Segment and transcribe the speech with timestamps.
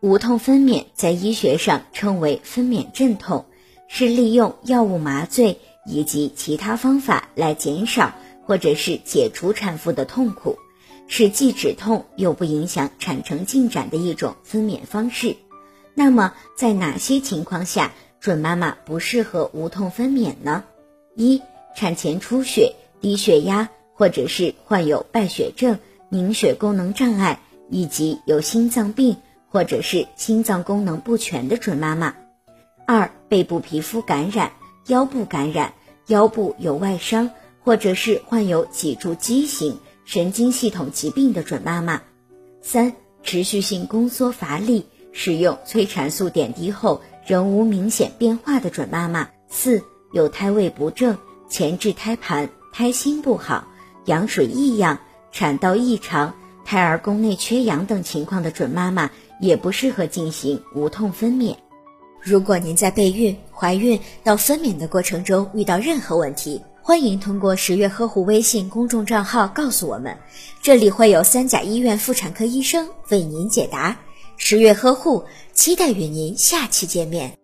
[0.00, 3.46] 无痛分娩在医学上称为分娩镇痛，
[3.88, 8.14] 是利用药物麻醉以及其他方法来减少
[8.44, 10.56] 或者是解除产妇的痛苦，
[11.08, 15.36] 是既止痛又不影响产程进展的一种分娩方式。
[15.94, 17.90] 那么，在哪些情况下
[18.20, 20.62] 准妈妈不适合无痛分娩呢？
[21.16, 21.42] 一、
[21.74, 23.68] 产前出血、低血压，
[23.98, 29.18] 或者是患有败血症、凝血功能障碍，以及有心脏病。
[29.50, 32.12] 或者是心脏功能不全的准妈妈；
[32.86, 34.52] 二、背部皮肤感染、
[34.88, 35.72] 腰部感染、
[36.08, 37.30] 腰部有外伤，
[37.64, 42.02] 或者是患有脊柱畸形、神经系统疾病的准妈妈；
[42.60, 51.16] 三、持续性宫缩乏力，使用催产素点滴后仍无明显变化的准妈妈；四、有胎位不正、
[51.48, 53.66] 前置胎盘、胎心不好、
[54.08, 54.98] 羊水异样、
[55.30, 59.08] 产道异常、胎儿宫内缺氧等情况的准妈妈。
[59.40, 61.54] 也不适合进行无痛分娩。
[62.20, 70.18] 如果您在备孕、怀孕到分娩的过程中遇到任何问题，欢迎通过十月呵护微信公众账号告诉我们，
[70.60, 73.96] 这里会有三甲医院妇产科医生为您解答。
[74.36, 77.38] 十月呵护，期待与您下期见面。